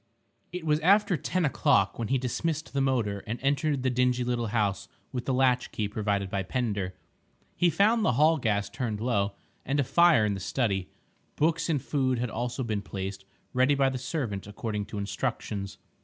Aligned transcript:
It 0.51 0.65
was 0.65 0.79
after 0.79 1.15
ten 1.15 1.45
o'clock 1.45 1.99
when 1.99 2.07
he 2.07 2.17
dismissed 2.17 2.73
the 2.73 2.81
motor 2.81 3.23
and 3.27 3.37
entered 3.43 3.83
the 3.83 3.91
dingy 3.91 4.23
little 4.23 4.47
house 4.47 4.87
with 5.11 5.25
the 5.25 5.31
latchkey 5.31 5.87
provided 5.89 6.27
by 6.27 6.41
Pender. 6.41 6.95
He 7.55 7.69
found 7.69 8.03
the 8.03 8.13
hall 8.13 8.39
gas 8.39 8.67
turned 8.67 8.99
low, 8.99 9.35
and 9.63 9.79
a 9.79 9.83
fire 9.83 10.25
in 10.25 10.33
the 10.33 10.39
study. 10.39 10.89
Books 11.35 11.69
and 11.69 11.79
food 11.79 12.17
had 12.17 12.31
also 12.31 12.63
been 12.63 12.81
placed 12.81 13.25
ready 13.53 13.75
by 13.75 13.89
the 13.89 13.99
servant 13.99 14.47
according 14.47 14.85
to 14.85 14.97
instructions. 14.97 15.77